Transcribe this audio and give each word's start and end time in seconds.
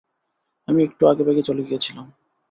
আমি 0.67 0.79
একটু 0.83 1.03
আগেভাগেই 1.07 1.47
চলে 1.47 1.61
গিয়েছিলাম। 1.63 2.05